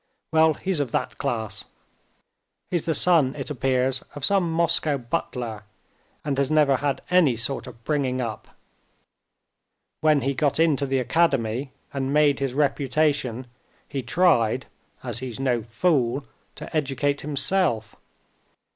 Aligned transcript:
Well, 0.31 0.55
he's 0.55 0.79
of 0.79 0.91
that 0.93 1.19
class. 1.19 1.65
He's 2.71 2.85
the 2.85 2.95
son, 2.95 3.35
it 3.35 3.51
appears, 3.51 4.01
of 4.15 4.25
some 4.25 4.51
Moscow 4.51 4.97
butler, 4.97 5.63
and 6.25 6.39
has 6.39 6.49
never 6.49 6.77
had 6.77 7.03
any 7.11 7.35
sort 7.35 7.67
of 7.67 7.83
bringing 7.83 8.19
up. 8.19 8.47
When 9.99 10.21
he 10.21 10.33
got 10.33 10.59
into 10.59 10.87
the 10.87 10.97
academy 10.97 11.71
and 11.93 12.11
made 12.11 12.39
his 12.39 12.55
reputation 12.55 13.45
he 13.87 14.01
tried, 14.01 14.65
as 15.03 15.19
he's 15.19 15.39
no 15.39 15.61
fool, 15.61 16.25
to 16.55 16.75
educate 16.75 17.21
himself. 17.21 17.95